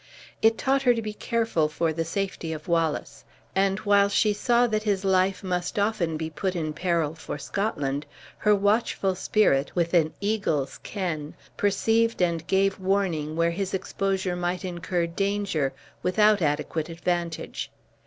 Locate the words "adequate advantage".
16.41-17.69